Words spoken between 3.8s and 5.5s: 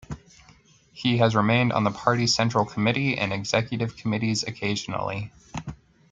committees occasionally.